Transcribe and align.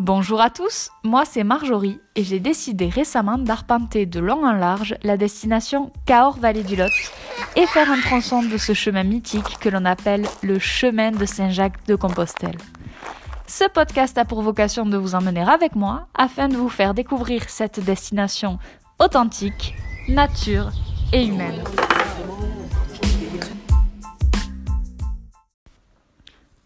Bonjour 0.00 0.40
à 0.40 0.48
tous, 0.48 0.90
moi 1.04 1.26
c'est 1.26 1.44
Marjorie 1.44 2.00
et 2.16 2.24
j'ai 2.24 2.40
décidé 2.40 2.88
récemment 2.88 3.36
d'arpenter 3.36 4.06
de 4.06 4.18
long 4.18 4.46
en 4.46 4.54
large 4.54 4.96
la 5.02 5.18
destination 5.18 5.92
Cahors-Vallée 6.06 6.62
du 6.62 6.74
Lot 6.74 6.90
et 7.54 7.66
faire 7.66 7.90
un 7.90 8.00
tronçon 8.00 8.42
de 8.42 8.56
ce 8.56 8.72
chemin 8.72 9.02
mythique 9.02 9.58
que 9.60 9.68
l'on 9.68 9.84
appelle 9.84 10.24
le 10.42 10.58
chemin 10.58 11.10
de 11.10 11.26
Saint-Jacques 11.26 11.86
de 11.86 11.96
Compostelle. 11.96 12.56
Ce 13.46 13.68
podcast 13.68 14.16
a 14.16 14.24
pour 14.24 14.40
vocation 14.40 14.86
de 14.86 14.96
vous 14.96 15.14
emmener 15.14 15.42
avec 15.42 15.76
moi 15.76 16.06
afin 16.14 16.48
de 16.48 16.56
vous 16.56 16.70
faire 16.70 16.94
découvrir 16.94 17.50
cette 17.50 17.84
destination 17.84 18.58
authentique, 19.00 19.74
nature 20.08 20.70
et 21.12 21.26
humaine. 21.26 21.62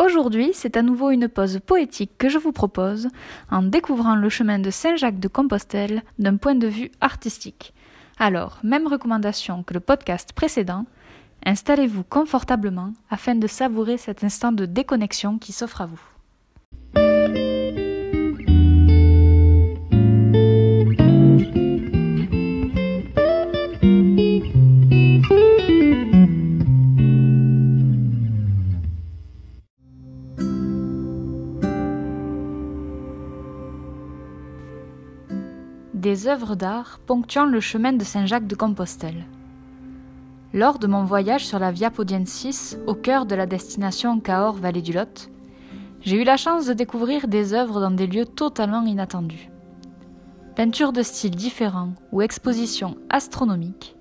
Aujourd'hui, 0.00 0.52
c'est 0.54 0.78
à 0.78 0.82
nouveau 0.82 1.10
une 1.10 1.28
pause 1.28 1.60
poétique 1.60 2.12
que 2.16 2.30
je 2.30 2.38
vous 2.38 2.52
propose 2.52 3.08
en 3.50 3.62
découvrant 3.62 4.14
le 4.16 4.30
chemin 4.30 4.58
de 4.58 4.70
Saint-Jacques 4.70 5.20
de 5.20 5.28
Compostelle 5.28 6.02
d'un 6.18 6.38
point 6.38 6.54
de 6.54 6.66
vue 6.66 6.90
artistique. 7.02 7.74
Alors, 8.18 8.60
même 8.62 8.86
recommandation 8.86 9.62
que 9.62 9.74
le 9.74 9.80
podcast 9.80 10.32
précédent, 10.32 10.86
installez-vous 11.44 12.04
confortablement 12.04 12.94
afin 13.10 13.34
de 13.34 13.46
savourer 13.46 13.98
cet 13.98 14.24
instant 14.24 14.52
de 14.52 14.64
déconnexion 14.64 15.36
qui 15.36 15.52
s'offre 15.52 15.82
à 15.82 15.86
vous. 15.86 16.00
Des 36.00 36.26
œuvres 36.26 36.54
d'art 36.54 36.98
ponctuant 37.06 37.44
le 37.44 37.60
chemin 37.60 37.92
de 37.92 38.04
Saint-Jacques 38.04 38.46
de 38.46 38.54
Compostelle. 38.54 39.26
Lors 40.54 40.78
de 40.78 40.86
mon 40.86 41.04
voyage 41.04 41.46
sur 41.46 41.58
la 41.58 41.70
Via 41.70 41.90
Podiensis, 41.90 42.78
au 42.86 42.94
cœur 42.94 43.26
de 43.26 43.34
la 43.34 43.46
destination 43.46 44.18
Cahors-Vallée 44.18 44.80
du 44.80 44.92
Lot, 44.92 45.30
j'ai 46.00 46.20
eu 46.20 46.24
la 46.24 46.38
chance 46.38 46.66
de 46.66 46.72
découvrir 46.72 47.28
des 47.28 47.52
œuvres 47.52 47.80
dans 47.80 47.90
des 47.90 48.06
lieux 48.06 48.24
totalement 48.24 48.82
inattendus. 48.82 49.50
Peintures 50.56 50.92
de 50.92 51.02
styles 51.02 51.36
différents 51.36 51.92
ou 52.12 52.22
expositions 52.22 52.96
astronomiques, 53.10 53.94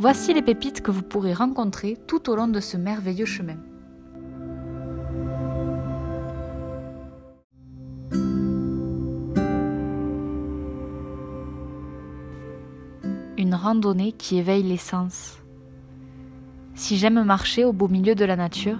voici 0.00 0.34
les 0.34 0.42
pépites 0.42 0.82
que 0.82 0.90
vous 0.90 1.02
pourrez 1.02 1.32
rencontrer 1.32 1.96
tout 2.08 2.28
au 2.28 2.34
long 2.34 2.48
de 2.48 2.60
ce 2.60 2.76
merveilleux 2.76 3.24
chemin. 3.24 3.56
Randonnée 13.54 14.12
qui 14.12 14.38
éveille 14.38 14.62
les 14.62 14.76
sens. 14.76 15.38
Si 16.74 16.96
j'aime 16.96 17.22
marcher 17.22 17.64
au 17.64 17.72
beau 17.72 17.88
milieu 17.88 18.14
de 18.14 18.24
la 18.24 18.36
nature, 18.36 18.78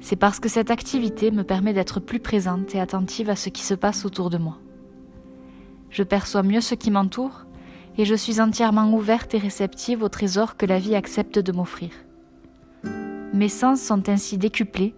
c'est 0.00 0.16
parce 0.16 0.40
que 0.40 0.48
cette 0.48 0.70
activité 0.70 1.30
me 1.30 1.44
permet 1.44 1.72
d'être 1.72 1.98
plus 1.98 2.20
présente 2.20 2.74
et 2.74 2.80
attentive 2.80 3.30
à 3.30 3.36
ce 3.36 3.48
qui 3.48 3.62
se 3.62 3.74
passe 3.74 4.04
autour 4.04 4.28
de 4.28 4.36
moi. 4.36 4.58
Je 5.88 6.02
perçois 6.02 6.42
mieux 6.42 6.60
ce 6.60 6.74
qui 6.74 6.90
m'entoure 6.90 7.46
et 7.96 8.04
je 8.04 8.14
suis 8.14 8.40
entièrement 8.40 8.92
ouverte 8.92 9.34
et 9.34 9.38
réceptive 9.38 10.02
aux 10.02 10.08
trésors 10.08 10.56
que 10.56 10.66
la 10.66 10.78
vie 10.78 10.94
accepte 10.94 11.38
de 11.38 11.52
m'offrir. 11.52 11.90
Mes 13.32 13.48
sens 13.48 13.80
sont 13.80 14.08
ainsi 14.08 14.36
décuplés 14.36 14.94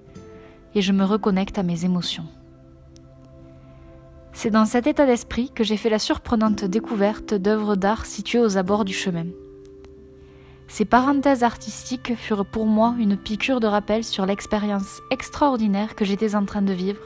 et 0.74 0.82
je 0.82 0.92
me 0.92 1.04
reconnecte 1.04 1.58
à 1.58 1.62
mes 1.62 1.84
émotions. 1.84 2.26
C'est 4.38 4.50
dans 4.50 4.66
cet 4.66 4.86
état 4.86 5.06
d'esprit 5.06 5.50
que 5.50 5.64
j'ai 5.64 5.78
fait 5.78 5.88
la 5.88 5.98
surprenante 5.98 6.62
découverte 6.62 7.32
d'œuvres 7.32 7.74
d'art 7.74 8.04
situées 8.04 8.38
aux 8.38 8.58
abords 8.58 8.84
du 8.84 8.92
chemin. 8.92 9.24
Ces 10.68 10.84
parenthèses 10.84 11.42
artistiques 11.42 12.14
furent 12.16 12.44
pour 12.44 12.66
moi 12.66 12.94
une 12.98 13.16
piqûre 13.16 13.60
de 13.60 13.66
rappel 13.66 14.04
sur 14.04 14.26
l'expérience 14.26 15.00
extraordinaire 15.10 15.94
que 15.94 16.04
j'étais 16.04 16.34
en 16.34 16.44
train 16.44 16.60
de 16.60 16.74
vivre, 16.74 17.00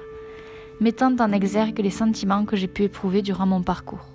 mettant 0.80 1.14
en 1.20 1.30
exergue 1.30 1.78
les 1.78 1.90
sentiments 1.90 2.44
que 2.44 2.56
j'ai 2.56 2.66
pu 2.66 2.82
éprouver 2.82 3.22
durant 3.22 3.46
mon 3.46 3.62
parcours. 3.62 4.08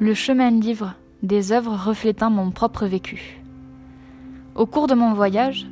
Le 0.00 0.14
chemin 0.14 0.50
livre 0.50 0.96
des 1.22 1.52
œuvres 1.52 1.76
reflétant 1.76 2.30
mon 2.30 2.50
propre 2.50 2.86
vécu. 2.86 3.42
Au 4.54 4.66
cours 4.66 4.86
de 4.86 4.94
mon 4.94 5.12
voyage, 5.12 5.66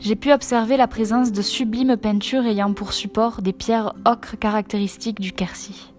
j'ai 0.00 0.16
pu 0.16 0.32
observer 0.32 0.76
la 0.76 0.88
présence 0.88 1.32
de 1.32 1.42
sublimes 1.42 1.96
peintures 1.96 2.46
ayant 2.46 2.72
pour 2.72 2.92
support 2.92 3.42
des 3.42 3.52
pierres 3.52 3.94
ocre 4.04 4.36
caractéristiques 4.38 5.20
du 5.20 5.32
Quercy. 5.32 5.92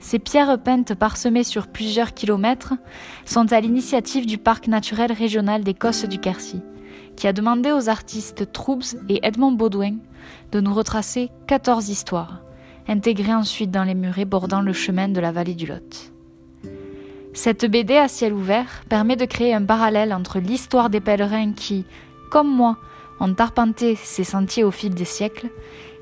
Ces 0.00 0.18
pierres 0.18 0.58
peintes 0.62 0.94
parsemées 0.94 1.44
sur 1.44 1.68
plusieurs 1.68 2.14
kilomètres 2.14 2.74
sont 3.26 3.52
à 3.52 3.60
l'initiative 3.60 4.26
du 4.26 4.38
parc 4.38 4.66
naturel 4.66 5.12
régional 5.12 5.62
des 5.62 5.74
Cosses 5.74 6.06
du 6.06 6.18
Quercy, 6.18 6.60
qui 7.16 7.26
a 7.26 7.34
demandé 7.34 7.70
aux 7.70 7.88
artistes 7.88 8.50
Troubs 8.50 8.96
et 9.08 9.20
Edmond 9.22 9.52
Baudouin 9.52 9.96
de 10.52 10.60
nous 10.60 10.72
retracer 10.72 11.30
14 11.46 11.90
histoires, 11.90 12.40
intégrées 12.88 13.34
ensuite 13.34 13.70
dans 13.70 13.84
les 13.84 13.94
murets 13.94 14.24
bordant 14.24 14.62
le 14.62 14.72
chemin 14.72 15.08
de 15.08 15.20
la 15.20 15.32
vallée 15.32 15.54
du 15.54 15.66
Lot. 15.66 16.09
Cette 17.32 17.64
BD 17.64 17.96
à 17.96 18.08
ciel 18.08 18.32
ouvert 18.32 18.82
permet 18.88 19.16
de 19.16 19.24
créer 19.24 19.54
un 19.54 19.64
parallèle 19.64 20.12
entre 20.12 20.40
l'histoire 20.40 20.90
des 20.90 21.00
pèlerins 21.00 21.52
qui, 21.52 21.84
comme 22.30 22.52
moi, 22.52 22.76
ont 23.20 23.34
arpenté 23.38 23.94
ces 23.94 24.24
sentiers 24.24 24.64
au 24.64 24.70
fil 24.70 24.94
des 24.94 25.04
siècles, 25.04 25.48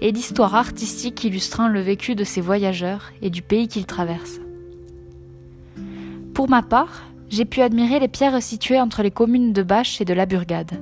et 0.01 0.13
l'histoire 0.13 0.55
artistique 0.55 1.25
illustrant 1.25 1.69
le 1.69 1.81
vécu 1.81 2.15
de 2.15 2.25
ces 2.25 2.41
voyageurs 2.41 3.11
et 3.21 3.31
du 3.31 3.43
pays 3.43 3.69
qu'ils 3.69 3.87
traversent. 3.87 4.41
Pour 6.33 6.49
ma 6.49 6.63
part, 6.63 7.03
j'ai 7.29 7.45
pu 7.45 7.61
admirer 7.61 7.99
les 7.99 8.09
pierres 8.09 8.41
situées 8.43 8.81
entre 8.81 9.03
les 9.03 9.11
communes 9.11 9.53
de 9.53 9.63
Bâche 9.63 10.01
et 10.01 10.05
de 10.05 10.15
la 10.15 10.25
Burgade. 10.25 10.81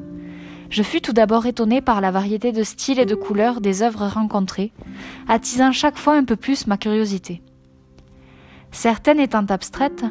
Je 0.68 0.82
fus 0.82 1.00
tout 1.00 1.12
d'abord 1.12 1.46
étonné 1.46 1.80
par 1.80 2.00
la 2.00 2.10
variété 2.10 2.52
de 2.52 2.62
styles 2.62 3.00
et 3.00 3.06
de 3.06 3.14
couleurs 3.14 3.60
des 3.60 3.82
œuvres 3.82 4.06
rencontrées, 4.06 4.72
attisant 5.26 5.72
chaque 5.72 5.98
fois 5.98 6.14
un 6.14 6.24
peu 6.24 6.36
plus 6.36 6.66
ma 6.66 6.76
curiosité 6.76 7.40
certaines 8.72 9.20
étant 9.20 9.46
abstraites, 9.46 10.04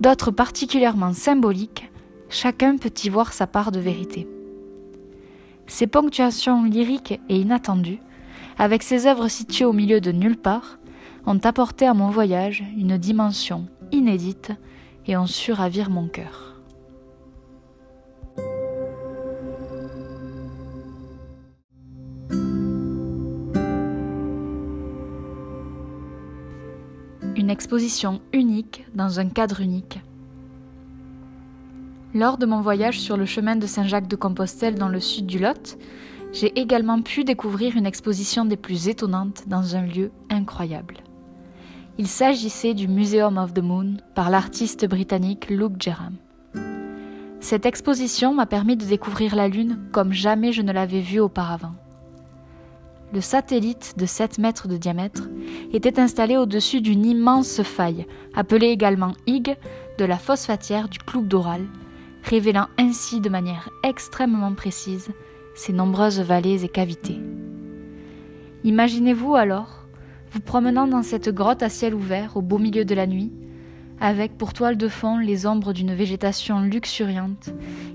d'autres 0.00 0.30
particulièrement 0.30 1.12
symboliques, 1.12 1.90
chacun 2.28 2.76
peut 2.76 2.92
y 3.04 3.08
voir 3.08 3.32
sa 3.32 3.46
part 3.46 3.72
de 3.72 3.80
vérité. 3.80 4.28
Ces 5.66 5.86
ponctuations 5.86 6.64
lyriques 6.64 7.20
et 7.28 7.36
inattendues, 7.36 8.00
avec 8.58 8.82
ces 8.82 9.06
œuvres 9.06 9.28
situées 9.28 9.64
au 9.64 9.72
milieu 9.72 10.00
de 10.00 10.12
nulle 10.12 10.36
part, 10.36 10.78
ont 11.26 11.38
apporté 11.44 11.86
à 11.86 11.94
mon 11.94 12.10
voyage 12.10 12.64
une 12.76 12.98
dimension 12.98 13.66
inédite 13.92 14.52
et 15.06 15.16
ont 15.16 15.26
su 15.26 15.52
ravir 15.52 15.90
mon 15.90 16.08
cœur. 16.08 16.51
Exposition 27.52 28.20
unique 28.32 28.84
dans 28.94 29.20
un 29.20 29.28
cadre 29.28 29.60
unique. 29.60 30.00
Lors 32.14 32.38
de 32.38 32.46
mon 32.46 32.60
voyage 32.60 32.98
sur 32.98 33.16
le 33.16 33.26
chemin 33.26 33.56
de 33.56 33.66
Saint-Jacques 33.66 34.08
de 34.08 34.16
Compostelle 34.16 34.74
dans 34.74 34.88
le 34.88 35.00
sud 35.00 35.26
du 35.26 35.38
Lot, 35.38 35.78
j'ai 36.32 36.58
également 36.58 37.02
pu 37.02 37.24
découvrir 37.24 37.76
une 37.76 37.86
exposition 37.86 38.46
des 38.46 38.56
plus 38.56 38.88
étonnantes 38.88 39.44
dans 39.46 39.76
un 39.76 39.82
lieu 39.82 40.10
incroyable. 40.30 40.96
Il 41.98 42.08
s'agissait 42.08 42.74
du 42.74 42.88
Museum 42.88 43.36
of 43.36 43.52
the 43.52 43.62
Moon 43.62 43.98
par 44.14 44.30
l'artiste 44.30 44.88
britannique 44.88 45.50
Luke 45.50 45.78
Jerram. 45.78 46.16
Cette 47.40 47.66
exposition 47.66 48.32
m'a 48.32 48.46
permis 48.46 48.76
de 48.76 48.86
découvrir 48.86 49.36
la 49.36 49.48
Lune 49.48 49.78
comme 49.92 50.12
jamais 50.12 50.52
je 50.52 50.62
ne 50.62 50.72
l'avais 50.72 51.00
vue 51.00 51.20
auparavant 51.20 51.74
le 53.12 53.20
satellite 53.20 53.94
de 53.98 54.06
7 54.06 54.38
mètres 54.38 54.68
de 54.68 54.76
diamètre 54.76 55.28
était 55.72 56.00
installé 56.00 56.36
au-dessus 56.36 56.80
d'une 56.80 57.04
immense 57.04 57.62
faille, 57.62 58.06
appelée 58.34 58.68
également 58.68 59.12
Higg, 59.26 59.56
de 59.98 60.04
la 60.04 60.16
phosphatière 60.16 60.88
du 60.88 60.98
clou 60.98 61.22
d'Oral, 61.22 61.66
révélant 62.22 62.68
ainsi 62.78 63.20
de 63.20 63.28
manière 63.28 63.68
extrêmement 63.82 64.54
précise 64.54 65.10
ses 65.54 65.72
nombreuses 65.72 66.20
vallées 66.20 66.64
et 66.64 66.68
cavités. 66.68 67.20
Imaginez-vous 68.64 69.34
alors, 69.34 69.86
vous 70.30 70.40
promenant 70.40 70.86
dans 70.86 71.02
cette 71.02 71.28
grotte 71.28 71.62
à 71.62 71.68
ciel 71.68 71.94
ouvert 71.94 72.36
au 72.36 72.42
beau 72.42 72.58
milieu 72.58 72.86
de 72.86 72.94
la 72.94 73.06
nuit, 73.06 73.32
avec 74.00 74.38
pour 74.38 74.54
toile 74.54 74.78
de 74.78 74.88
fond 74.88 75.18
les 75.18 75.46
ombres 75.46 75.74
d'une 75.74 75.94
végétation 75.94 76.60
luxuriante 76.60 77.50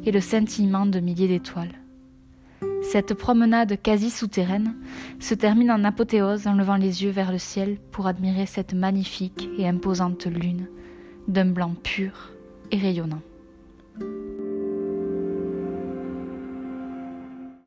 et 0.06 0.12
le 0.12 0.22
scintillement 0.22 0.86
de 0.86 1.00
milliers 1.00 1.28
d'étoiles. 1.28 1.74
Cette 2.90 3.16
promenade 3.16 3.82
quasi 3.82 4.10
souterraine 4.10 4.74
se 5.20 5.34
termine 5.34 5.72
en 5.72 5.84
apothéose 5.84 6.48
en 6.48 6.54
levant 6.54 6.78
les 6.78 7.04
yeux 7.04 7.10
vers 7.10 7.34
le 7.34 7.38
ciel 7.38 7.78
pour 7.92 8.08
admirer 8.08 8.46
cette 8.46 8.74
magnifique 8.74 9.50
et 9.58 9.68
imposante 9.68 10.26
lune 10.26 10.68
d'un 11.28 11.48
blanc 11.48 11.76
pur 11.84 12.32
et 12.72 12.78
rayonnant. 12.78 13.22